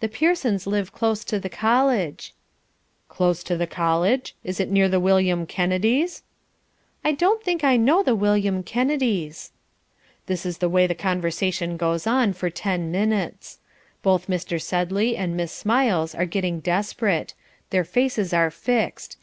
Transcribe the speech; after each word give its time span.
The 0.00 0.08
Pearsons 0.10 0.66
live 0.66 0.92
close 0.92 1.24
to 1.24 1.40
the 1.40 1.48
college." 1.48 2.34
"Close 3.08 3.42
to 3.44 3.56
the 3.56 3.66
College? 3.66 4.36
Is 4.44 4.60
it 4.60 4.70
near 4.70 4.90
the 4.90 5.00
William 5.00 5.46
Kennedys?" 5.46 6.22
"I 7.02 7.12
don't 7.12 7.42
think 7.42 7.64
I 7.64 7.78
know 7.78 8.02
the 8.02 8.14
William 8.14 8.62
Kennedys." 8.62 9.52
This 10.26 10.44
is 10.44 10.58
the 10.58 10.68
way 10.68 10.86
the 10.86 10.94
conversation 10.94 11.78
goes 11.78 12.06
on 12.06 12.34
for 12.34 12.50
ten 12.50 12.90
minutes. 12.92 13.58
Both 14.02 14.26
Mr. 14.26 14.60
Sedley 14.60 15.16
and 15.16 15.34
Miss 15.34 15.50
Smiles 15.50 16.14
are 16.14 16.26
getting 16.26 16.60
desperate. 16.60 17.32
Their 17.70 17.84
faces 17.84 18.34
are 18.34 18.50
fixed. 18.50 19.16